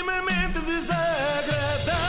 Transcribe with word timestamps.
extremamente 0.00 0.58
desagradável. 0.60 2.00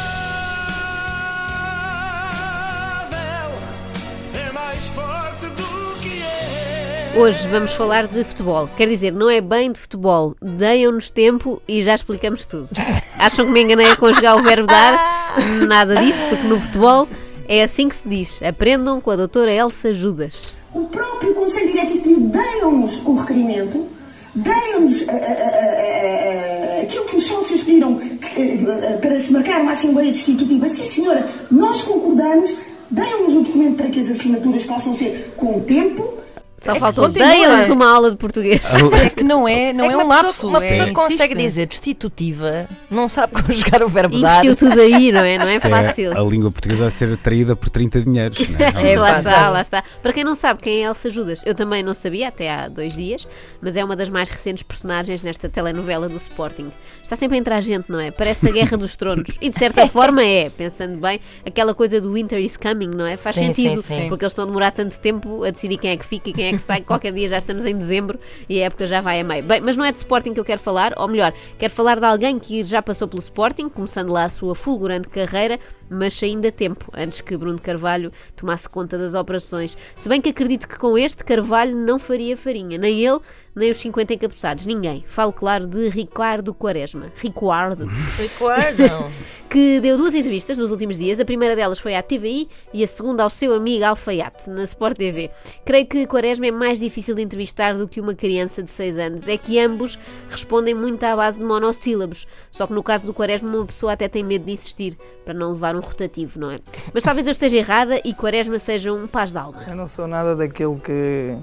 É 4.34 4.52
mais 4.54 4.88
forte 4.88 5.46
do 5.48 6.00
que 6.00 6.24
é. 6.24 7.14
Hoje 7.18 7.46
vamos 7.50 7.74
falar 7.74 8.08
de 8.08 8.24
futebol. 8.24 8.70
Quer 8.78 8.88
dizer, 8.88 9.12
não 9.12 9.30
é 9.30 9.42
bem 9.42 9.74
de 9.74 9.80
futebol. 9.80 10.36
Deem-nos 10.42 11.12
tempo 11.12 11.62
e 11.68 11.84
já 11.84 11.94
explicamos 11.94 12.46
tudo. 12.46 12.70
Acham 13.20 13.46
que 13.46 13.52
me 13.52 13.62
enganei 13.62 13.92
a 13.92 13.98
conjugar 13.98 14.38
o 14.38 14.42
verbo 14.42 14.68
dar? 14.68 15.36
Nada 15.68 15.96
disso, 15.98 16.24
porque 16.30 16.48
no 16.48 16.60
futebol 16.62 17.10
é 17.48 17.64
assim 17.64 17.90
que 17.90 17.96
se 17.96 18.08
diz. 18.08 18.42
Aprendam 18.42 19.02
com 19.02 19.12
a 19.12 19.18
doutora 19.18 19.52
Elsa 19.52 19.94
Judas. 19.94 20.54
O 20.74 20.86
próprio 20.86 21.34
Conselho 21.34 21.74
Diretivo 21.74 22.22
deem-nos 22.30 23.06
o 23.06 23.16
requerimento, 23.16 23.90
deem-nos 24.34 25.10
eh, 25.10 25.12
eh, 25.12 25.18
eh, 25.18 26.51
aquilo 26.92 27.06
que 27.06 27.16
os 27.16 27.24
sócios 27.24 27.64
pediram 27.64 28.00
eh, 28.36 28.98
para 29.02 29.18
se 29.18 29.32
marcar 29.32 29.62
uma 29.62 29.72
Assembleia 29.72 30.12
Destitutiva. 30.12 30.68
Sim, 30.68 30.84
senhora, 30.84 31.26
nós 31.50 31.84
concordamos, 31.84 32.58
deem-nos 32.90 33.34
o 33.34 33.42
documento 33.42 33.78
para 33.78 33.90
que 33.90 34.02
as 34.02 34.10
assinaturas 34.10 34.66
possam 34.66 34.94
ser 34.94 35.34
com 35.38 35.62
tempo. 35.62 36.21
Só 36.64 36.74
É 36.74 36.80
faltou 36.80 37.10
deem-nos 37.10 37.70
uma 37.70 37.92
aula 37.92 38.12
de 38.12 38.18
português. 38.18 38.62
É 39.04 39.10
que 39.10 39.24
não 39.24 39.48
é, 39.48 39.74
não 39.74 39.86
É 39.86 39.94
é, 39.94 39.98
um 39.98 40.02
uma 40.04 40.10
pessoa, 40.16 40.26
lapso. 40.28 40.48
uma 40.48 40.58
é- 40.64 40.68
pessoa 40.70 40.88
que 40.90 40.94
consegue 40.94 41.34
dizer 41.36 41.66
destitutiva, 41.66 42.68
não 42.90 43.08
sabe 43.08 43.34
conjugar 43.42 43.82
o 43.84 43.88
verbo 43.88 44.20
dar. 44.20 44.46
Investiu 44.46 44.56
tudo 44.56 44.80
aí, 44.80 45.12
não 45.12 45.22
é? 45.22 45.38
Não 45.38 45.48
é 45.48 45.56
É, 45.56 45.60
fácil. 45.60 46.12
a 46.18 46.22
língua 46.24 46.52
portuguesa 46.52 46.88
a 46.88 46.92
ser 46.92 47.14
atraída 47.14 47.56
por 47.56 47.70
30 47.70 48.02
dinheiros. 48.02 48.38
Não 48.48 48.60
é? 48.60 48.72
É, 48.94 49.00
lá 49.00 49.12
pá, 49.14 49.20
está, 49.20 49.50
lá 49.50 49.62
está. 49.62 49.84
Para 50.04 50.14
quem 50.14 50.24
não 50.24 50.36
sabe 50.36 50.62
quem 50.62 50.84
é 50.84 50.88
Elsa 50.88 51.10
Judas, 51.10 51.42
eu 51.46 51.56
também 51.56 51.82
não 51.84 51.94
sabia 51.94 52.28
até 52.28 52.54
há 52.54 52.68
dois 52.68 52.94
dias, 52.96 53.28
mas 53.62 53.76
é 53.76 53.84
uma 53.84 53.96
das 53.96 54.10
mais 54.10 54.30
recentes 54.30 54.64
personagens 54.64 55.24
nesta 55.24 55.50
telenovela 55.50 56.08
do 56.10 56.18
Sporting. 56.18 56.72
Está 57.02 57.16
sempre 57.16 57.38
entre 57.38 57.54
a 57.54 57.60
gente, 57.62 57.86
não 57.90 58.00
é? 58.00 58.12
Parece 58.12 58.48
a 58.48 58.52
Guerra 58.52 58.78
dos 58.78 58.96
Tronos. 58.96 59.36
E 59.42 59.50
de 59.50 59.58
certa 59.58 59.88
forma 59.88 60.24
é, 60.24 60.50
pensando 60.50 60.98
bem, 60.98 61.20
aquela 61.46 61.74
coisa 61.74 62.00
do 62.00 62.14
Winter 62.14 62.40
is 62.40 62.56
coming, 62.58 62.92
não 62.96 63.06
é? 63.06 63.18
Faz 63.18 63.36
Sim, 63.36 63.48
sentido, 63.54 63.82
sim, 63.82 63.96
sim. 64.02 64.10
porque 64.10 64.24
eles 64.26 64.32
estão 64.32 64.44
a 64.44 64.48
demorar 64.48 64.72
tanto 64.72 65.00
tempo 65.00 65.44
a 65.44 65.50
decidir 65.50 65.78
quem 65.78 65.92
é 65.92 65.98
que 65.98 66.06
fica 66.06 66.30
e 66.30 66.34
quem 66.34 66.46
é 66.48 66.51
que 66.56 66.62
sai. 66.62 66.82
Qualquer 66.82 67.14
dia 67.14 67.28
já 67.28 67.38
estamos 67.38 67.66
em 67.66 67.76
dezembro 67.76 68.20
e 68.48 68.62
a 68.62 68.66
época 68.66 68.88
já 68.88 69.02
vai 69.02 69.22
a 69.22 69.24
meio. 69.24 69.44
Bem, 69.44 69.62
mas 69.62 69.76
não 69.76 69.86
é 69.86 69.92
de 69.92 69.98
Sporting 69.98 70.34
que 70.34 70.40
eu 70.40 70.46
quero 70.46 70.60
falar, 70.62 70.94
ou 70.98 71.08
melhor, 71.08 71.34
quero 71.58 71.74
falar 71.74 72.00
de 72.00 72.06
alguém 72.06 72.40
que 72.40 72.64
já 72.64 72.82
passou 72.82 73.08
pelo 73.08 73.20
Sporting, 73.20 73.70
começando 73.70 74.12
lá 74.12 74.26
a 74.26 74.30
sua 74.30 74.56
fulgurante 74.56 75.10
carreira, 75.10 75.60
mas 75.90 76.14
saindo 76.14 76.48
a 76.48 76.52
tempo, 76.52 76.90
antes 76.94 77.22
que 77.22 77.36
Bruno 77.36 77.62
Carvalho 77.62 78.12
tomasse 78.36 78.70
conta 78.70 78.98
das 78.98 79.14
operações. 79.14 79.78
Se 79.96 80.08
bem 80.08 80.22
que 80.22 80.30
acredito 80.30 80.68
que 80.68 80.78
com 80.78 80.98
este 80.98 81.24
Carvalho 81.24 81.76
não 81.76 82.00
faria 82.00 82.38
farinha, 82.38 82.78
nem 82.78 83.00
ele, 83.06 83.20
nem 83.56 83.72
os 83.72 83.78
50 83.78 84.14
encapuçados, 84.14 84.66
ninguém. 84.66 85.04
Falo, 85.08 85.34
claro, 85.34 85.68
de 85.68 85.90
Ricardo 85.90 86.54
Quaresma. 86.54 87.12
Ricardo 87.16 87.86
Recuardam. 88.18 89.10
que 89.50 89.80
deu 89.82 89.98
duas 89.98 90.14
entrevistas 90.16 90.58
nos 90.58 90.72
últimos 90.72 90.98
dias. 90.98 91.20
A 91.20 91.26
primeira 91.26 91.56
delas 91.56 91.80
foi 91.80 91.96
à 91.96 92.02
TVI 92.02 92.48
e 92.74 92.84
a 92.84 92.88
segunda 92.88 93.24
ao 93.24 93.30
seu 93.30 93.54
amigo 93.54 93.84
Alfaiate, 93.84 94.50
na 94.50 94.64
Sport 94.64 94.98
TV. 94.98 95.30
Creio 95.66 95.86
que 95.86 96.08
Quaresma 96.08 96.48
é 96.48 96.52
mais 96.52 96.80
difícil 96.80 97.14
de 97.16 97.22
entrevistar 97.22 97.76
do 97.76 97.88
que 97.88 98.00
uma 98.00 98.14
criança 98.16 98.64
de 98.64 98.72
6 98.72 98.98
anos. 98.98 99.28
É 99.28 99.38
que 99.38 99.60
ambos 99.60 100.00
respondem 100.30 100.74
muito 100.74 101.04
à 101.04 101.16
base 101.16 101.40
de 101.40 101.46
monossílabos. 101.46 102.28
Só 102.50 102.66
que 102.68 102.74
no 102.74 102.82
caso 102.84 103.06
do 103.06 103.14
Quaresma, 103.14 103.50
uma 103.50 103.66
pessoa 103.66 103.94
até 103.94 104.08
tem 104.08 104.24
medo 104.24 104.46
de 104.46 104.54
insistir, 104.54 104.98
para 105.26 105.34
não 105.34 105.52
levar 105.52 105.76
um 105.76 105.80
rotativo, 105.82 106.40
não 106.40 106.52
é? 106.52 106.58
Mas 106.94 107.04
talvez 107.04 107.28
eu 107.28 107.32
esteja 107.32 107.58
errada 107.58 108.02
e 108.06 108.14
Quaresma 108.14 108.58
seja 108.60 108.94
um 108.94 109.08
paz 109.08 109.32
de 109.32 109.38
alma. 109.38 109.64
Eu 109.68 109.76
não 109.76 109.86
sou 109.88 110.08
nada 110.08 110.36
daquilo 110.36 110.80
que, 110.80 111.36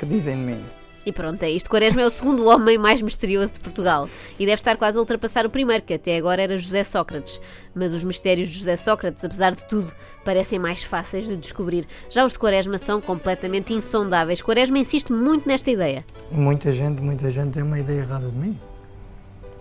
que 0.00 0.06
dizem 0.06 0.34
de 0.34 0.42
mim. 0.42 0.64
E 1.04 1.12
pronto, 1.12 1.42
é 1.42 1.50
isto. 1.50 1.68
Quaresma 1.68 2.00
é 2.00 2.06
o 2.06 2.10
segundo 2.10 2.46
homem 2.46 2.78
mais 2.78 3.02
misterioso 3.02 3.52
de 3.52 3.60
Portugal 3.60 4.08
e 4.38 4.46
deve 4.46 4.60
estar 4.60 4.76
quase 4.76 4.96
a 4.96 5.00
ultrapassar 5.00 5.44
o 5.44 5.50
primeiro, 5.50 5.82
que 5.82 5.94
até 5.94 6.16
agora 6.16 6.42
era 6.42 6.56
José 6.56 6.84
Sócrates. 6.84 7.40
Mas 7.74 7.92
os 7.92 8.02
mistérios 8.02 8.48
de 8.48 8.58
José 8.58 8.76
Sócrates, 8.76 9.22
apesar 9.24 9.54
de 9.54 9.66
tudo, 9.66 9.92
parecem 10.24 10.58
mais 10.58 10.82
fáceis 10.82 11.26
de 11.26 11.36
descobrir. 11.36 11.86
Já 12.08 12.24
os 12.24 12.32
de 12.32 12.38
Quaresma 12.38 12.78
são 12.78 13.00
completamente 13.00 13.74
insondáveis. 13.74 14.40
Quaresma 14.40 14.78
insiste 14.78 15.12
muito 15.12 15.46
nesta 15.46 15.70
ideia. 15.70 16.04
E 16.30 16.34
muita 16.34 16.72
gente, 16.72 17.02
muita 17.02 17.30
gente 17.30 17.52
tem 17.52 17.62
uma 17.62 17.78
ideia 17.78 18.00
errada 18.00 18.28
de 18.28 18.36
mim. 18.36 18.58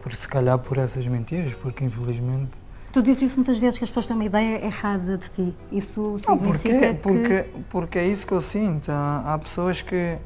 Por 0.01 0.13
se 0.13 0.27
calhar 0.27 0.57
por 0.57 0.77
essas 0.77 1.05
mentiras, 1.05 1.53
porque 1.55 1.83
infelizmente. 1.83 2.51
Tu 2.93 3.01
dizes 3.01 3.23
isso 3.23 3.35
muitas 3.35 3.57
vezes, 3.57 3.77
que 3.77 3.83
as 3.83 3.89
pessoas 3.89 4.07
têm 4.07 4.15
uma 4.15 4.25
ideia 4.25 4.65
errada 4.65 5.17
de 5.17 5.29
ti. 5.29 5.53
Isso 5.71 6.17
Não, 6.27 6.37
significa 6.37 6.39
porque, 6.41 6.69
que... 6.69 6.93
porque, 6.95 7.45
porque 7.69 7.99
é 7.99 8.07
isso 8.07 8.25
que 8.25 8.33
eu 8.33 8.41
sinto. 8.41 8.89
Há 8.89 9.37
pessoas 9.41 9.81
que 9.81 10.17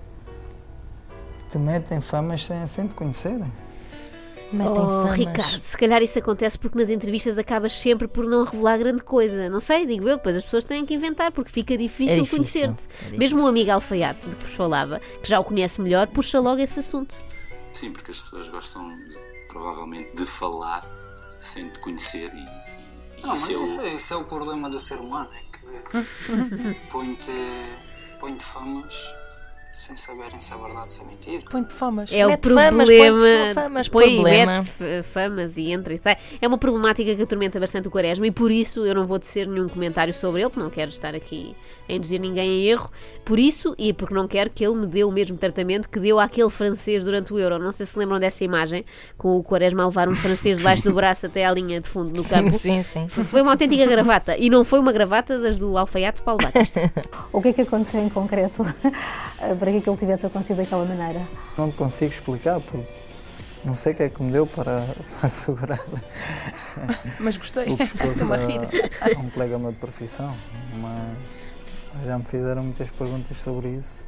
te 1.54 1.60
metem 1.60 2.02
famas 2.02 2.46
sem, 2.46 2.66
sem 2.66 2.88
te 2.88 2.96
conhecerem. 2.96 3.52
Metem 4.52 4.72
oh, 4.72 4.88
famas. 5.04 5.12
Ricardo, 5.18 5.60
se 5.62 5.78
calhar 5.78 6.02
isso 6.02 6.18
acontece 6.20 6.58
porque 6.58 6.78
nas 6.78 6.90
entrevistas 6.90 7.38
acabas 7.38 7.74
sempre 7.74 8.08
por 8.08 8.26
não 8.26 8.44
revelar 8.44 8.78
grande 8.78 9.04
coisa. 9.04 9.50
Não 9.50 9.60
sei, 9.60 9.86
digo 9.86 10.08
eu, 10.10 10.18
depois 10.18 10.36
as 10.36 10.44
pessoas 10.44 10.64
têm 10.66 10.86
que 10.86 10.94
inventar 10.96 11.32
porque 11.32 11.52
fica 11.52 11.78
difícil, 11.78 12.14
É 12.14 12.16
difícil, 12.20 12.38
conhecer-te. 12.38 12.84
é 12.84 12.98
difícil. 12.98 13.18
Mesmo 13.20 13.44
o 13.44 13.48
amigo 13.48 13.72
alfaiate 13.72 14.28
de 14.28 14.36
que 14.36 14.44
vos 14.46 14.54
falava, 14.56 15.00
que 15.22 15.30
já 15.30 15.40
o 15.40 15.44
conhece 15.44 15.80
melhor, 15.82 16.08
puxa 16.08 16.40
logo 16.40 16.60
esse 16.62 16.80
assunto. 16.80 17.22
Sim, 17.72 17.92
porque 17.92 18.12
as 18.12 18.22
pessoas 18.22 18.50
gostam 18.50 18.88
de- 19.08 19.20
provavelmente 19.48 20.16
de 20.16 20.26
falar 20.26 20.84
sem 21.40 21.70
te 21.70 21.80
conhecer 21.80 22.32
e, 22.34 22.38
e 23.20 23.26
Não, 23.26 23.34
isso 23.36 23.48
mas 23.48 23.50
é 23.52 23.58
o- 23.58 23.64
isso, 23.64 23.82
é, 23.82 23.88
isso 23.96 24.14
é 24.14 24.18
o 24.18 24.24
problema 24.26 24.70
do 24.70 24.80
ser 24.80 25.00
humano, 25.00 25.30
é 25.34 25.40
que 25.52 26.80
põe-te 26.92 27.32
põe 28.20 28.38
famas 28.40 29.14
sem 29.74 29.96
saberem 29.98 30.40
se 30.40 30.54
é 30.54 30.58
verdade 30.58 30.84
ou 30.84 30.90
se 30.90 31.02
é 31.02 31.06
mentira. 31.06 31.44
Põe-te 31.50 31.74
famas. 31.74 32.10
É 32.12 32.24
o 32.26 32.30
Mete 32.30 32.48
famas, 32.48 32.76
problema. 32.76 33.20
põe-te 33.20 33.54
famas, 33.56 33.90
põe 33.90 34.14
problema. 34.16 34.52
mete 34.62 35.04
famas 35.04 35.58
e 35.58 35.72
entra 35.72 35.94
e 35.96 35.98
sai. 35.98 36.18
É 36.40 36.48
uma 36.48 36.60
problemática 36.60 37.16
que 37.16 37.24
atormenta 37.24 37.60
bastante 37.60 37.88
o 37.88 37.92
Quaresma 37.92 38.28
e 38.28 38.32
por 38.32 38.52
isso 38.52 38.86
eu 38.86 38.94
não 38.94 39.08
vou 39.08 39.18
tecer 39.18 39.48
nenhum 39.48 39.68
comentário 39.68 40.14
sobre 40.14 40.42
ele, 40.42 40.50
porque 40.52 40.64
não 40.64 40.70
quero 40.70 40.92
estar 40.92 41.16
aqui 41.16 41.56
a 41.90 41.94
induzir 41.94 42.22
ninguém 42.22 42.48
em 42.48 42.68
erro. 42.68 42.90
Por 43.26 43.40
isso, 43.40 43.74
e 43.78 43.92
porque 43.94 44.14
não 44.14 44.28
quero 44.28 44.52
que 44.52 44.64
ele 44.64 44.76
me 44.76 44.86
dê 44.86 45.04
o 45.04 45.12
mesmo 45.12 45.38
tratamento 45.38 45.90
que 45.90 46.00
deu 46.00 46.20
àquele 46.20 46.52
francês 46.52 47.04
durante 47.04 47.34
o 47.34 47.40
Euro. 47.40 47.58
Não 47.58 47.72
sei 47.72 47.88
se 47.88 47.98
lembram 47.98 48.20
dessa 48.20 48.44
imagem, 48.44 48.86
com 49.18 49.38
o 49.38 49.44
Quaresma 49.44 49.82
a 49.82 49.88
levar 49.88 50.08
um 50.08 50.14
francês 50.16 50.58
debaixo 50.60 50.84
do 50.84 50.94
braço 50.94 51.26
até 51.26 51.46
à 51.46 51.52
linha 51.52 51.82
de 51.82 51.90
fundo 51.90 52.10
no 52.16 52.24
campo. 52.30 52.52
Sim, 52.52 52.84
sim, 52.84 53.08
sim. 53.10 53.24
Foi 53.24 53.42
uma 53.42 53.52
autêntica 53.52 53.86
gravata 53.88 54.38
e 54.38 54.52
não 54.52 54.64
foi 54.64 54.80
uma 54.80 54.92
gravata 54.92 55.40
das 55.40 55.58
do 55.58 55.76
alfaiate 55.78 56.22
Paulo 56.22 56.42
Batista. 56.44 56.80
O 57.34 57.42
que 57.42 57.48
é 57.48 57.54
que 57.54 57.62
aconteceu 57.62 58.00
em 58.02 58.10
concreto 58.10 58.64
para 59.64 59.72
que 59.72 59.78
aquilo 59.78 59.96
tivesse 59.96 60.26
acontecido 60.26 60.58
daquela 60.58 60.84
maneira? 60.84 61.26
Não 61.58 61.72
te 61.72 61.78
consigo 61.78 62.12
explicar, 62.12 62.60
porque 62.60 62.86
não 63.64 63.78
sei 63.78 63.94
o 63.94 63.96
que 63.96 64.04
é 64.04 64.10
que 64.10 64.22
me 64.22 64.30
deu 64.30 64.46
para 64.46 64.86
assegurar 65.24 65.82
Mas 67.18 67.38
gostei. 67.38 67.72
o 67.72 67.78
pescoço 67.78 68.26
a 68.34 68.36
a, 68.36 69.16
a 69.16 69.20
um 69.22 69.30
colega 69.30 69.58
meu 69.58 69.72
de 69.72 69.78
profissão. 69.78 70.36
Mas 70.82 72.06
já 72.06 72.18
me 72.18 72.26
fizeram 72.26 72.62
muitas 72.62 72.90
perguntas 72.90 73.38
sobre 73.38 73.70
isso. 73.70 74.06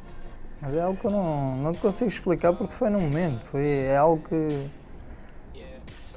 Mas 0.60 0.74
é 0.74 0.82
algo 0.82 1.00
que 1.00 1.06
eu 1.06 1.10
não, 1.10 1.56
não 1.56 1.72
te 1.72 1.78
consigo 1.78 2.10
explicar 2.10 2.52
porque 2.52 2.74
foi 2.74 2.90
no 2.90 3.00
momento. 3.00 3.46
Foi, 3.46 3.66
é 3.66 3.96
algo 3.96 4.22
que. 4.28 4.68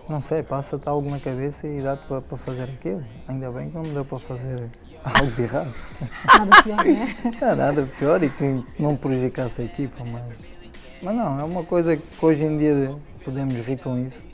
Não 0.09 0.19
sei, 0.19 0.43
passa-te 0.43 0.89
algo 0.89 1.09
na 1.09 1.19
cabeça 1.19 1.65
e 1.65 1.81
dá-te 1.81 2.05
para, 2.07 2.19
para 2.19 2.37
fazer 2.37 2.63
aquilo. 2.63 3.05
Ainda 3.25 3.49
bem 3.51 3.69
que 3.69 3.75
não 3.75 3.83
me 3.83 3.91
deu 3.91 4.03
para 4.03 4.19
fazer 4.19 4.69
algo 5.03 5.31
de 5.31 5.41
errado. 5.41 5.73
Nada 6.25 6.63
pior, 6.63 6.77
não 6.77 6.91
é? 6.91 7.15
Não 7.41 7.49
há 7.49 7.55
nada 7.55 7.89
pior 7.97 8.23
e 8.23 8.29
que 8.29 8.63
não 8.77 8.95
prejudicasse 8.95 9.61
a 9.61 9.65
equipa, 9.65 10.03
mas. 10.03 10.37
Mas 11.01 11.15
não, 11.15 11.39
é 11.39 11.43
uma 11.43 11.63
coisa 11.63 11.95
que 11.95 12.03
hoje 12.25 12.43
em 12.43 12.57
dia 12.57 12.95
podemos 13.23 13.55
rir 13.55 13.77
com 13.77 13.97
isso. 13.97 14.27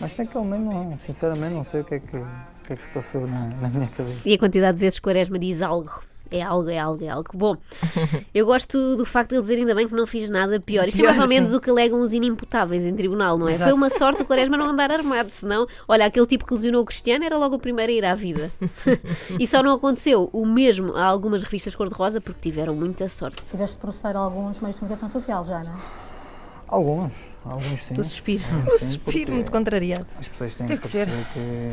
Mas 0.00 0.16
naquele 0.16 0.44
momento, 0.44 0.64
não, 0.64 0.96
sinceramente, 0.96 1.54
não 1.54 1.64
sei 1.64 1.80
o 1.80 1.84
que 1.84 1.96
é 1.96 1.98
que, 1.98 2.16
o 2.16 2.26
que, 2.64 2.72
é 2.72 2.76
que 2.76 2.84
se 2.84 2.90
passou 2.90 3.26
na, 3.26 3.46
na 3.60 3.68
minha 3.68 3.88
cabeça. 3.88 4.20
E 4.24 4.34
a 4.34 4.38
quantidade 4.38 4.76
de 4.76 4.80
vezes 4.80 4.98
que 4.98 5.04
Quaresma 5.04 5.38
diz 5.38 5.60
algo. 5.60 5.90
É 6.30 6.42
algo, 6.42 6.68
é 6.68 6.78
algo, 6.78 7.04
é 7.04 7.08
algo. 7.08 7.28
Bom, 7.34 7.56
eu 8.34 8.44
gosto 8.44 8.96
do 8.96 9.06
facto 9.06 9.30
de 9.30 9.36
ele 9.36 9.42
dizer 9.42 9.54
ainda 9.56 9.74
bem 9.74 9.88
que 9.88 9.94
não 9.94 10.06
fiz 10.06 10.28
nada 10.28 10.60
pior. 10.60 10.86
Isto 10.88 11.00
é 11.00 11.04
mais 11.04 11.18
ou 11.18 11.26
menos 11.26 11.50
sim. 11.50 11.56
o 11.56 11.60
que 11.60 11.70
alegam 11.70 12.00
os 12.00 12.12
inimputáveis 12.12 12.84
em 12.84 12.94
tribunal, 12.94 13.38
não 13.38 13.48
é? 13.48 13.54
Exato. 13.54 13.70
Foi 13.70 13.78
uma 13.78 13.90
sorte 13.90 14.22
o 14.22 14.24
Quaresma 14.26 14.56
não 14.56 14.66
andar 14.66 14.90
armado, 14.90 15.30
senão, 15.30 15.66
olha, 15.86 16.04
aquele 16.04 16.26
tipo 16.26 16.46
que 16.46 16.52
lesionou 16.52 16.82
o 16.82 16.84
Cristiano 16.84 17.24
era 17.24 17.38
logo 17.38 17.56
o 17.56 17.58
primeiro 17.58 17.90
a 17.90 17.94
ir 17.94 18.04
à 18.04 18.14
vida. 18.14 18.50
e 19.38 19.46
só 19.46 19.62
não 19.62 19.72
aconteceu 19.72 20.28
o 20.32 20.44
mesmo 20.44 20.94
a 20.94 21.04
algumas 21.04 21.42
revistas 21.42 21.74
cor-de-rosa 21.74 22.20
porque 22.20 22.40
tiveram 22.40 22.74
muita 22.74 23.08
sorte. 23.08 23.42
Tiveste 23.42 23.76
de 23.76 23.80
processar 23.80 24.16
alguns 24.16 24.60
meios 24.60 24.76
de 24.76 24.80
comunicação 24.80 25.08
social 25.08 25.44
já, 25.44 25.64
não 25.64 25.72
é? 25.72 25.76
Alguns, 26.68 27.12
alguns 27.46 27.82
sim. 27.82 27.94
O 27.98 28.04
suspiro. 28.04 28.44
O 28.66 28.78
Sim, 28.78 28.86
suspiro 28.86 29.32
muito 29.32 29.50
contrariado. 29.50 30.06
As 30.18 30.28
pessoas 30.28 30.54
têm 30.54 30.66
Teve 30.66 30.82
que 30.82 30.86
que 30.86 30.98
perceber 30.98 31.24
que, 31.32 31.70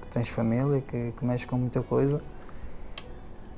que 0.00 0.08
tens 0.08 0.28
família, 0.28 0.80
que, 0.80 1.12
que 1.12 1.24
mexes 1.24 1.44
com 1.44 1.58
muita 1.58 1.82
coisa 1.82 2.22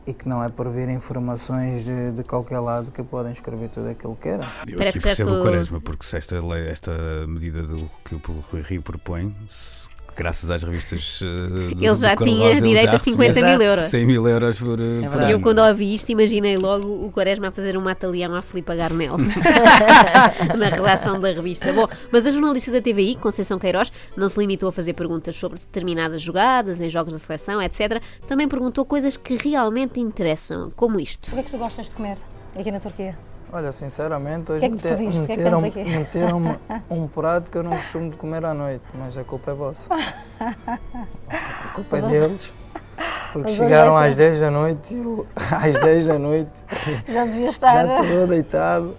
e 0.06 0.14
que 0.14 0.28
não 0.28 0.42
é 0.42 0.48
por 0.48 0.70
vir 0.70 0.88
informações 0.88 1.84
de, 1.84 2.12
de 2.12 2.22
qualquer 2.22 2.60
lado 2.60 2.90
que 2.92 3.02
podem 3.02 3.32
escrever 3.32 3.68
tudo 3.70 3.88
aquilo 3.88 4.14
que 4.14 4.22
queiram. 4.22 4.44
Eu 4.66 4.78
Parece 4.78 4.98
aqui 4.98 5.06
percebo 5.06 5.34
o 5.34 5.42
Quaresma, 5.42 5.80
porque 5.80 6.06
se 6.06 6.16
esta, 6.16 6.44
lei, 6.44 6.68
esta 6.68 6.92
medida 7.26 7.62
do, 7.62 7.90
que 8.04 8.14
o 8.14 8.20
Rui 8.50 8.62
Rio 8.62 8.82
propõe, 8.82 9.34
se 9.48 9.88
graças 10.16 10.50
às 10.50 10.62
revistas. 10.62 11.20
eh, 11.22 11.74
do- 11.74 11.84
Ele 11.84 11.96
já 11.96 12.14
do 12.14 12.24
tinha 12.24 12.60
direito 12.60 12.90
já 12.90 12.96
a 12.96 12.98
50 12.98 13.42
mil 13.42 13.60
euros. 13.62 13.84
100 13.86 14.06
mil 14.06 14.26
euros 14.28 14.58
por, 14.58 14.80
eh, 14.80 14.84
por 14.84 15.00
verdade. 15.00 15.26
E 15.26 15.30
eu, 15.32 15.36
ano. 15.36 15.42
quando 15.42 15.58
ouvi 15.60 15.94
isto, 15.94 16.10
imaginei 16.10 16.56
logo 16.56 16.86
o 17.06 17.10
Quaresma 17.12 17.48
a 17.48 17.52
fazer 17.52 17.76
um 17.76 17.86
atalião 17.86 18.34
à 18.34 18.42
Filipa 18.42 18.74
Garnel 18.74 19.16
na 20.58 20.68
redação 20.68 21.20
da 21.20 21.28
revista. 21.32 21.72
Bom, 21.72 21.88
mas 22.10 22.26
a 22.26 22.32
jornalista 22.32 22.70
da 22.72 22.80
TVI, 22.80 23.16
Conceição 23.16 23.58
Queiroz, 23.58 23.92
não 24.16 24.28
se 24.28 24.38
limitou 24.38 24.68
a 24.68 24.72
fazer 24.72 24.92
perguntas 24.94 25.36
sobre 25.36 25.58
determinadas 25.58 26.22
jogadas 26.22 26.80
em 26.80 26.88
jogos 26.90 27.12
da 27.12 27.18
seleção, 27.18 27.60
etc. 27.62 28.00
Também 28.26 28.48
perguntou 28.48 28.84
coisas 28.84 29.16
que 29.16 29.36
realmente 29.36 30.00
interessam, 30.00 30.70
como 30.74 30.98
isto. 30.98 31.28
O 31.28 31.32
que 31.32 31.40
é 31.40 31.42
que 31.42 31.50
tu 31.50 31.58
gostas 31.58 31.88
de 31.88 31.94
comer 31.94 32.16
aqui 32.58 32.70
na 32.70 32.80
Turquia? 32.80 33.16
Olha, 33.52 33.70
sinceramente, 33.72 34.50
hoje 34.52 34.60
que 34.60 34.66
é 34.66 34.70
que 34.70 34.76
tu 34.76 34.84
meter- 34.84 34.96
pediste? 34.98 35.22
O 35.22 35.26
que 35.26 35.32
é 35.32 35.36
que 35.36 35.42
meteram, 35.42 35.60
meteram 36.40 36.58
um 36.90 37.06
prato 37.06 37.50
que 37.50 37.56
eu 37.58 37.62
não 37.62 37.76
costumo 37.76 38.10
de 38.10 38.16
comer 38.16 38.44
à 38.44 38.52
noite, 38.52 38.82
mas 38.94 39.16
a 39.16 39.24
culpa 39.24 39.52
é 39.52 39.54
vossa. 39.54 39.86
A 40.40 41.68
culpa 41.74 41.98
é 41.98 42.02
deles. 42.02 42.52
Porque 43.32 43.48
Mas 43.50 43.56
chegaram 43.56 43.96
às 43.96 44.16
10 44.16 44.40
da 44.40 44.50
noite 44.50 44.94
e 44.94 44.98
eu, 44.98 45.26
às 45.36 45.74
10 45.74 46.06
da 46.06 46.18
noite, 46.18 46.50
Já 47.06 47.24
devia 47.24 47.48
estar. 47.48 47.86
já 47.86 48.00
estou 48.02 48.26
deitado 48.26 48.96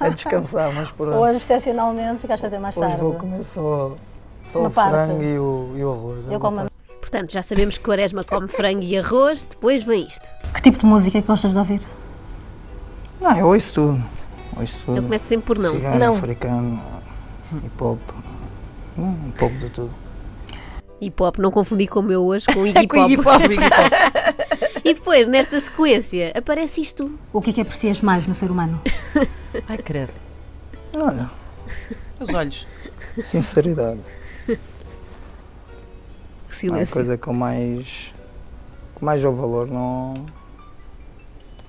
a 0.00 0.08
descansar, 0.10 0.72
mas 0.72 0.90
pronto. 0.92 1.16
Hoje, 1.16 1.36
excepcionalmente, 1.38 2.20
ficaste 2.20 2.46
até 2.46 2.58
mais 2.58 2.76
Hoje 2.76 2.86
tarde. 2.88 3.02
vou 3.02 3.14
comer 3.14 3.42
só, 3.42 3.92
só 4.42 4.60
Uma 4.60 4.68
o 4.68 4.72
parte. 4.72 4.90
frango 4.90 5.22
e 5.22 5.38
o, 5.38 5.72
e 5.76 5.84
o 5.84 5.92
arroz. 5.92 6.24
Eu 6.30 6.38
como 6.40 6.60
a- 6.60 6.66
Portanto, 7.00 7.32
já 7.32 7.42
sabemos 7.42 7.76
que 7.78 7.84
Quaresma 7.84 8.22
come 8.24 8.46
frango 8.48 8.82
e 8.82 8.96
arroz, 8.96 9.44
depois 9.46 9.82
vem 9.82 10.06
isto. 10.06 10.28
Que 10.54 10.62
tipo 10.62 10.78
de 10.78 10.86
música 10.86 11.18
é 11.18 11.22
que 11.22 11.26
gostas 11.28 11.52
de 11.52 11.58
ouvir? 11.58 11.80
Não, 13.28 13.38
eu 13.38 13.46
ouço 13.48 13.74
tudo. 13.74 14.02
Ouço 14.56 14.84
tudo. 14.84 14.96
Eu 14.98 15.02
começo 15.02 15.24
sempre 15.24 15.46
por 15.46 15.58
não. 15.58 15.74
Cigano, 15.74 15.98
Não. 15.98 16.16
africano, 16.16 16.82
hip 17.64 17.82
hop, 17.82 17.98
hum, 18.96 19.02
um 19.26 19.30
pouco 19.32 19.56
de 19.56 19.68
tudo. 19.70 19.90
Hip 21.00 21.22
hop, 21.22 21.38
não 21.38 21.50
confundi 21.50 21.86
com 21.86 22.00
o 22.00 22.02
meu 22.02 22.24
hoje 22.24 22.46
com 22.46 22.60
o 22.60 22.66
Iggy 22.68 22.86
Com 22.86 22.96
Iggy 23.04 23.16
Pop. 23.22 23.42
E 24.84 24.94
depois, 24.94 25.26
nesta 25.26 25.60
sequência, 25.60 26.32
aparece 26.36 26.80
isto. 26.80 27.18
O 27.32 27.40
que 27.42 27.50
é 27.50 27.52
que 27.54 27.60
aprecias 27.60 28.00
mais 28.00 28.26
no 28.26 28.34
ser 28.34 28.50
humano? 28.50 28.80
Ai, 29.68 29.78
credo. 29.78 30.12
Olha, 30.94 31.28
Os 32.20 32.32
olhos. 32.32 32.66
sinceridade. 33.24 34.00
Que 34.46 34.52
É 34.52 34.56
a 36.48 36.54
silêncio. 36.54 36.94
coisa 36.94 37.18
que 37.18 37.26
eu 37.28 37.32
mais, 37.34 38.14
que 38.96 39.04
mais 39.04 39.20
dou 39.20 39.34
valor. 39.34 39.66
Não, 39.68 40.14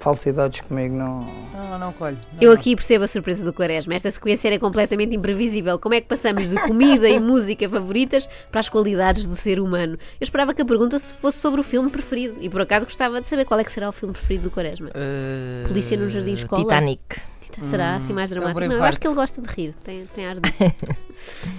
falsidades 0.08 0.62
comigo 0.62 0.96
não. 0.96 1.20
Não, 1.54 1.78
não, 1.78 1.92
colhe. 1.92 2.18
Não, 2.34 2.40
Eu 2.42 2.52
aqui 2.54 2.76
percebo 2.78 3.04
a 3.04 3.08
surpresa 3.10 3.44
do 3.44 3.52
Quaresma. 3.52 3.94
Esta 3.94 4.10
sequência 4.10 4.48
era 4.48 4.58
completamente 4.58 5.14
imprevisível. 5.14 5.78
Como 5.78 5.94
é 5.96 6.00
que 6.00 6.08
passamos 6.08 6.50
de 6.50 6.56
comida 6.62 7.10
e 7.10 7.20
música 7.20 7.68
favoritas 7.68 8.30
para 8.50 8.62
as 8.62 8.70
qualidades 8.70 9.26
do 9.26 9.36
ser 9.36 9.60
humano? 9.60 9.94
Eu 9.94 10.24
esperava 10.24 10.54
que 10.54 10.62
a 10.62 10.66
pergunta 10.66 10.98
fosse 10.98 11.40
sobre 11.40 11.60
o 11.60 11.64
filme 11.64 11.90
preferido. 11.90 12.38
E 12.40 12.50
por 12.50 12.62
acaso 12.62 12.86
gostava 12.86 13.20
de 13.20 13.28
saber 13.28 13.44
qual 13.44 13.60
é 13.60 13.66
que 13.66 13.72
será 13.72 13.90
o 13.90 13.92
filme 13.92 14.14
preferido 14.14 14.46
do 14.46 14.52
Quaresma. 14.52 14.90
Eh, 14.94 15.64
Polícia 15.68 15.98
no 15.98 16.10
Jardim 16.10 16.34
Escola? 16.34 16.64
Titanic. 16.64 17.02
Tita- 17.42 17.66
Será 17.66 17.96
assim 17.96 18.14
mais 18.14 18.32
é 18.32 18.34
dramático? 18.36 18.66
Não, 18.66 18.78
eu 18.78 18.84
acho 18.84 18.98
que 19.00 19.08
ele 19.08 19.16
gosta 19.16 19.42
de 19.42 19.48
rir. 19.48 19.76
Tem, 19.84 20.06
tem 20.14 20.26
ar 20.26 20.40
disso. 20.40 20.56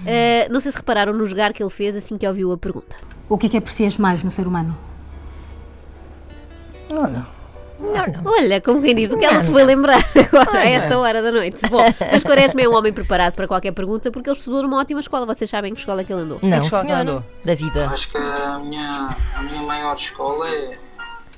Eh, 0.05 0.47
não 0.49 0.61
sei 0.61 0.71
se 0.71 0.77
repararam 0.77 1.13
no 1.13 1.25
jogar 1.25 1.51
que 1.51 1.61
ele 1.61 1.69
fez 1.69 1.93
assim 1.95 2.17
que 2.17 2.25
ouviu 2.25 2.51
a 2.53 2.57
pergunta. 2.57 2.95
O 3.27 3.37
que 3.37 3.45
é 3.47 3.49
que 3.49 3.57
aprecias 3.57 3.97
mais 3.97 4.23
no 4.23 4.31
ser 4.31 4.47
humano? 4.47 4.75
Olha, 6.89 7.27
Olha, 8.25 8.61
como 8.61 8.81
quem 8.81 8.93
diz, 8.93 9.09
do 9.09 9.17
que 9.17 9.25
ela 9.25 9.41
se 9.41 9.51
foi 9.51 9.63
lembrar 9.63 10.03
agora, 10.15 10.59
a 10.59 10.69
esta 10.69 10.97
hora 10.97 11.21
da 11.21 11.31
noite. 11.31 11.57
Bom, 11.69 11.83
mas 12.11 12.23
Quaresma 12.23 12.61
é 12.61 12.67
um 12.67 12.75
homem 12.75 12.91
preparado 12.91 13.33
para 13.33 13.47
qualquer 13.47 13.71
pergunta 13.71 14.11
porque 14.11 14.29
ele 14.29 14.37
estudou 14.37 14.61
numa 14.63 14.77
ótima 14.79 14.99
escola. 14.99 15.25
Vocês 15.25 15.49
sabem 15.49 15.73
que 15.73 15.79
escola 15.79 16.01
é 16.01 16.03
que 16.03 16.11
ele 16.11 16.21
andou? 16.23 16.39
Não, 16.41 16.61
escola 16.61 16.81
que 16.81 16.87
senhora. 16.87 17.01
andou? 17.01 17.23
Da 17.43 17.55
vida. 17.55 17.85
Acho 17.85 18.11
que 18.11 18.17
a 18.17 18.59
minha, 18.59 19.15
a 19.35 19.41
minha 19.43 19.63
maior 19.63 19.93
escola 19.93 20.47
é 20.49 20.77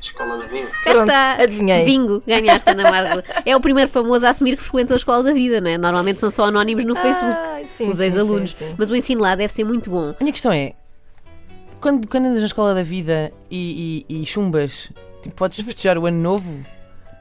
escola 0.02 0.38
da 0.38 0.48
vida. 0.48 0.68
Cá 0.84 0.92
Pronto, 0.92 1.10
está. 1.10 1.34
adivinhei. 1.34 1.86
Bingo, 1.86 2.24
ganhaste 2.26 2.70
Ana 2.70 2.90
Marco. 2.90 3.24
É 3.46 3.56
o 3.56 3.62
primeiro 3.62 3.90
famoso 3.90 4.26
a 4.26 4.30
assumir 4.30 4.58
que 4.58 4.64
frequentou 4.64 4.96
a 4.96 4.98
escola 4.98 5.24
da 5.24 5.34
vida, 5.34 5.62
não 5.62 5.70
é? 5.70 5.78
Normalmente 5.78 6.20
são 6.20 6.32
só 6.32 6.46
anónimos 6.46 6.84
no 6.86 6.96
Facebook, 6.96 7.38
Ai, 7.38 7.66
sim, 7.66 7.90
os 7.90 8.00
ex-alunos. 8.00 8.56
Mas 8.78 8.90
o 8.90 8.96
ensino 8.96 9.22
lá 9.22 9.36
deve 9.36 9.54
ser 9.54 9.64
muito 9.64 9.90
bom. 9.90 10.16
A 10.20 10.24
minha 10.24 10.34
questão 10.34 10.52
é: 10.52 10.74
quando, 11.80 12.08
quando 12.08 12.26
andas 12.26 12.40
na 12.40 12.48
escola 12.48 12.74
da 12.74 12.84
vida 12.84 13.32
e, 13.50 14.06
e, 14.10 14.22
e 14.22 14.26
chumbas, 14.26 14.90
tipo, 15.22 15.36
podes 15.36 15.64
festejar 15.64 15.98
o 15.98 16.06
ano 16.06 16.18
novo? 16.18 16.50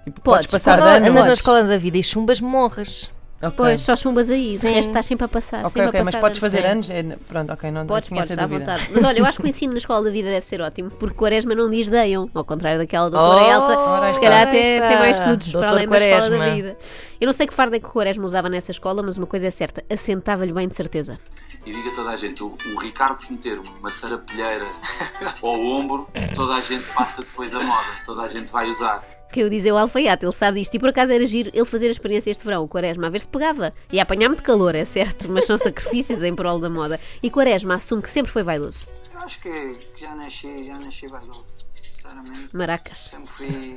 Tipo, 0.05 0.20
Podes, 0.23 0.47
podes 0.47 0.64
passar 0.64 0.81
de 0.81 0.88
ano? 0.88 1.06
andas 1.08 1.26
na 1.26 1.32
escola 1.32 1.62
da 1.64 1.76
vida 1.76 1.99
e 1.99 2.02
chumbas, 2.02 2.41
morres. 2.41 3.11
Ok. 3.42 3.54
Pois, 3.56 3.81
só 3.81 3.96
chumbas 3.96 4.28
aí, 4.28 4.52
de 4.52 4.58
Sim. 4.58 4.69
resto 4.75 4.90
estás 4.90 5.06
sempre 5.06 5.25
a 5.25 5.28
passar. 5.28 5.60
Ok, 5.60 5.70
sempre 5.70 5.88
ok, 5.88 6.00
a 6.00 6.04
mas 6.04 6.14
passar 6.14 6.20
podes 6.20 6.42
anos. 6.42 6.52
fazer 6.52 6.62
Sim. 6.66 6.72
anos? 6.72 6.90
É, 6.90 7.16
pronto, 7.26 7.52
ok, 7.54 7.70
não, 7.70 7.87
Podes, 7.87 8.10
não 8.10 8.16
tinha 8.16 8.20
podes, 8.22 8.38
essa 8.38 8.46
dúvida. 8.48 8.72
vontade. 8.76 8.90
Mas 8.94 9.04
olha, 9.04 9.19
eu 9.19 9.25
acho 9.25 9.38
que 9.38 9.44
o 9.46 9.48
ensino 9.48 9.72
na 9.72 9.78
escola 9.78 10.04
da 10.04 10.10
vida 10.10 10.28
deve 10.28 10.44
ser 10.44 10.60
ótimo, 10.60 10.90
porque 10.90 11.14
Quaresma 11.16 11.54
não 11.54 11.70
diz 11.70 11.88
deiam, 11.88 12.31
ao 12.34 12.44
contrário 12.44 12.78
daquela 12.78 13.08
doutora 13.08 13.42
Oh, 13.42 13.50
Elsa, 13.50 13.66
se 14.10 14.16
está. 14.16 14.20
calhar 14.20 14.48
até 14.48 14.75
está. 14.76 14.88
tem 14.88 14.98
mais 14.98 15.16
estudos 15.16 15.52
para 15.52 15.60
Doutor 15.60 15.76
além 15.76 15.88
da 15.88 15.96
escola 15.96 16.31
da 16.31 16.37
Quaresma. 16.37 16.54
vida. 16.54 16.78
Eu 17.19 17.26
não 17.26 17.32
sei 17.32 17.46
que 17.46 17.54
farda 17.54 17.76
é 17.76 17.81
que 17.81 17.87
o 17.87 17.90
Quaresma 17.90 18.26
usava 18.26 18.48
nessa 18.50 18.70
escola, 18.72 19.02
mas 19.02 19.16
uma 19.16 19.26
coisa 19.26 19.46
é 19.46 19.50
certa, 19.50 19.82
assentava-lhe 19.88 20.52
bem 20.52 20.69
de 20.69 20.76
certeza. 20.76 21.19
E 21.64 21.72
diga 21.72 21.90
a 21.90 21.94
toda 21.94 22.10
a 22.10 22.16
gente, 22.16 22.42
o, 22.42 22.46
o 22.48 22.78
Ricardo 22.81 23.19
se 23.20 23.32
meter 23.32 23.58
uma 23.58 23.88
sarapilheira 23.88 24.66
ao 25.42 25.60
ombro, 25.60 26.08
toda 26.34 26.54
a 26.54 26.60
gente 26.60 26.90
passa 26.90 27.22
depois 27.22 27.54
a 27.54 27.60
moda, 27.60 27.87
toda 28.04 28.22
a 28.22 28.28
gente 28.28 28.50
vai 28.52 28.69
usar. 28.69 29.00
Que 29.32 29.40
eu 29.40 29.48
dizer 29.50 29.72
o 29.72 29.76
alfaiate, 29.76 30.24
ele 30.24 30.32
sabe 30.32 30.58
disto. 30.60 30.74
E 30.74 30.78
por 30.78 30.88
acaso 30.88 31.12
era 31.12 31.26
giro 31.26 31.50
ele 31.54 31.64
fazer 31.64 31.88
a 31.88 31.90
experiência 31.90 32.30
este 32.30 32.44
verão, 32.44 32.64
o 32.64 32.68
Quaresma, 32.68 33.06
a 33.06 33.10
ver 33.10 33.20
se 33.20 33.28
pegava. 33.28 33.72
E 33.92 34.00
a 34.00 34.02
apanhar 34.02 34.28
muito 34.28 34.42
calor, 34.42 34.74
é 34.74 34.84
certo, 34.84 35.28
mas 35.28 35.46
são 35.46 35.56
sacrifícios 35.56 36.22
em 36.22 36.34
prol 36.34 36.58
da 36.58 36.68
moda. 36.68 37.00
E 37.22 37.30
Quaresma 37.30 37.76
assume 37.76 38.02
que 38.02 38.10
sempre 38.10 38.32
foi 38.32 38.42
vaidoso. 38.42 38.86
Eu 39.12 39.20
acho 39.20 39.42
que, 39.42 39.50
que 39.50 40.00
já 40.06 40.14
nasci, 40.14 40.56
já 40.56 40.74
nasci 40.78 41.06
vaidoso. 41.06 41.46
Sinceramente. 41.72 42.56
Maracas. 42.56 42.96
Sempre 42.96 43.28
fui. 43.28 43.76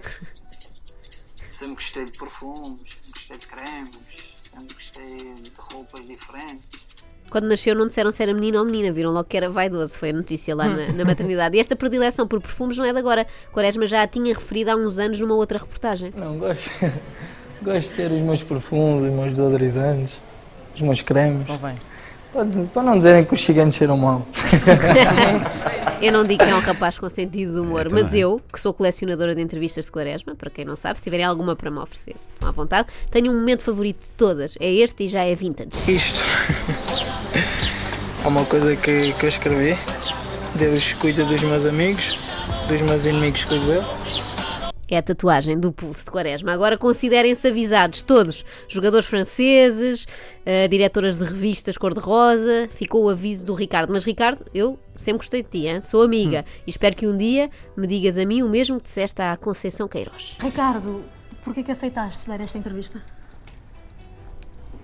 Sempre 1.50 1.76
gostei 1.76 2.04
de 2.06 2.12
perfumes, 2.18 2.60
sempre 2.60 3.12
gostei 3.12 3.38
de 3.38 3.48
cremes, 3.48 4.00
sempre 4.42 4.74
gostei 4.74 5.18
de 5.42 5.52
roupas 5.56 6.08
diferentes. 6.08 6.83
Quando 7.34 7.46
nasceu 7.46 7.74
não 7.74 7.88
disseram 7.88 8.12
se 8.12 8.22
era 8.22 8.32
menino 8.32 8.60
ou 8.60 8.66
menina, 8.66 8.92
viram 8.92 9.10
logo 9.10 9.28
que 9.28 9.36
era 9.36 9.50
vaidoso, 9.50 9.98
foi 9.98 10.12
a 10.12 10.14
notícia 10.14 10.54
lá 10.54 10.68
na, 10.70 10.94
na 10.94 11.04
maternidade. 11.04 11.58
E 11.58 11.60
esta 11.60 11.76
predileção 11.76 12.28
por 12.28 12.40
perfumes 12.40 12.78
não 12.78 12.86
é 12.86 12.94
de 12.94 13.00
agora. 13.00 13.26
Quaresma 13.52 13.88
já 13.88 14.04
a 14.04 14.08
tinha 14.08 14.36
referido 14.36 14.70
há 14.70 14.76
uns 14.76 15.00
anos 15.00 15.20
numa 15.20 15.34
outra 15.34 15.58
reportagem. 15.58 16.14
Não, 16.16 16.38
gosto, 16.38 16.70
gosto 17.64 17.90
de 17.90 17.96
ter 17.96 18.12
os 18.12 18.22
meus 18.22 18.44
perfumes, 18.44 19.10
os 19.10 19.16
meus 19.16 19.30
desodorizantes, 19.32 20.22
os 20.76 20.82
meus 20.82 21.02
cremes. 21.02 21.48
Convém. 21.48 21.76
Para, 22.34 22.84
não 22.84 22.98
dizerem 22.98 23.26
que 23.26 23.36
os 23.36 23.46
ciganos 23.46 23.76
cheiram 23.76 23.96
mal. 23.96 24.26
Eu 26.02 26.12
não 26.12 26.26
digo 26.26 26.44
que 26.44 26.50
é 26.50 26.56
um 26.56 26.60
rapaz 26.60 27.00
com 27.00 27.08
sentido 27.08 27.54
de 27.54 27.60
humor, 27.60 27.88
também. 27.88 28.04
mas 28.04 28.14
eu, 28.14 28.42
que 28.52 28.60
sou 28.60 28.74
colecionadora 28.74 29.34
de 29.34 29.42
entrevistas 29.42 29.86
de 29.86 29.92
Quaresma, 29.92 30.36
para 30.36 30.50
quem 30.50 30.66
não 30.66 30.76
sabe, 30.76 30.98
se 30.98 31.04
tiverem 31.06 31.26
alguma 31.26 31.56
para 31.56 31.72
me 31.72 31.80
oferecer, 31.80 32.16
estão 32.34 32.50
à 32.50 32.52
vontade, 32.52 32.90
tenho 33.10 33.32
um 33.32 33.36
momento 33.36 33.64
favorito 33.64 34.02
de 34.02 34.10
todas. 34.18 34.58
É 34.60 34.70
este 34.70 35.06
e 35.06 35.08
já 35.08 35.24
é 35.24 35.34
vintage. 35.34 35.70
Isto 35.88 36.20
é 38.26 38.28
uma 38.28 38.44
coisa 38.44 38.76
que, 38.76 39.14
que 39.14 39.24
eu 39.24 39.30
escrevi. 39.30 39.78
Deus 40.56 40.92
cuida 40.94 41.24
dos 41.24 41.42
meus 41.42 41.66
amigos, 41.66 42.20
dos 42.68 42.82
meus 42.82 43.06
inimigos 43.06 43.46
cuido 43.46 43.72
eu. 43.72 43.84
É 44.94 44.98
a 45.00 45.02
tatuagem 45.02 45.60
do 45.60 45.72
pulso 45.72 46.06
de 46.06 46.12
Quaresma. 46.12 46.52
Agora 46.52 46.78
considerem-se 46.78 47.48
avisados 47.48 48.04
todos, 48.04 48.46
jogadores 48.68 49.08
franceses, 49.08 50.08
eh, 50.46 50.68
diretoras 50.68 51.16
de 51.16 51.24
revistas 51.24 51.80
cor-de-rosa. 51.80 52.70
Ficou 52.76 53.06
o 53.06 53.10
aviso 53.10 53.44
do 53.44 53.56
Ricardo. 53.56 53.92
Mas 53.92 54.06
Ricardo, 54.06 54.46
eu 54.54 54.78
sempre 54.96 55.18
gostei 55.18 55.42
de 55.42 55.50
ti, 55.50 55.66
hein? 55.66 55.82
sou 55.82 56.04
amiga 56.04 56.46
e 56.68 56.70
espero 56.70 56.96
que 56.96 57.08
um 57.08 57.18
dia 57.18 57.50
me 57.76 57.88
digas 57.88 58.20
a 58.20 58.24
mim 58.24 58.44
o 58.44 58.48
mesmo 58.48 58.78
que 58.78 58.84
disseste 58.84 59.20
à 59.20 59.36
Conceição 59.36 59.88
Queiroz. 59.88 60.38
Ricardo, 60.40 61.04
porquê 61.44 61.64
que 61.64 61.72
aceitaste 61.72 62.28
dar 62.28 62.40
esta 62.40 62.60
entrevista? 62.60 63.02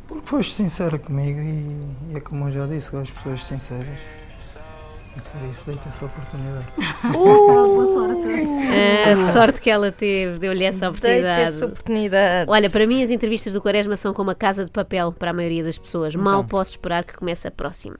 Porque 0.07 0.27
foste 0.27 0.53
sincera 0.55 0.97
comigo 0.97 1.39
e, 1.39 2.13
e 2.13 2.17
é 2.17 2.19
como 2.19 2.47
eu 2.47 2.51
já 2.51 2.65
disse, 2.65 2.89
gosto 2.89 3.13
de 3.13 3.17
pessoas 3.19 3.43
sinceras. 3.43 4.18
Isso 5.49 5.65
dei-te 5.65 5.87
essa 5.87 6.05
oportunidade. 6.05 6.67
Boa 7.13 7.85
sorte. 7.85 8.29
A 9.09 9.33
sorte 9.33 9.61
que 9.61 9.69
ela 9.69 9.91
teve, 9.91 10.37
deu-lhe 10.39 10.63
essa 10.63 10.79
Deita 10.79 10.89
oportunidade. 10.89 11.41
essa 11.41 11.65
oportunidade. 11.65 12.49
Olha, 12.51 12.69
para 12.69 12.85
mim 12.87 13.03
as 13.03 13.11
entrevistas 13.11 13.53
do 13.53 13.61
Quaresma 13.61 13.95
são 13.97 14.13
como 14.13 14.31
a 14.31 14.35
casa 14.35 14.65
de 14.65 14.71
papel 14.71 15.11
para 15.11 15.31
a 15.31 15.33
maioria 15.33 15.63
das 15.63 15.77
pessoas. 15.77 16.15
Mal 16.15 16.43
posso 16.43 16.71
esperar 16.71 17.03
que 17.03 17.15
comece 17.15 17.47
a 17.47 17.51
próxima. 17.51 17.97